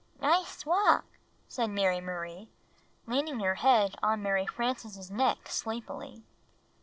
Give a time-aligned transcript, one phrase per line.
[0.19, 1.05] "Nice walk,"
[1.47, 2.49] said IMary Marie,
[3.05, 6.23] leaning her head on Mary Frances' neck sleepily.